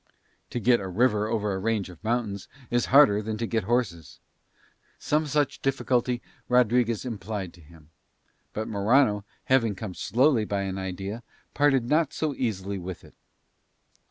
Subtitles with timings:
[0.49, 4.19] To get a river over a range of mountains is harder than to get horses.
[4.97, 7.91] Some such difficulty Rodriguez implied to him;
[8.51, 11.21] but Morano, having come slowly by an idea,
[11.53, 13.13] parted not so easily with it.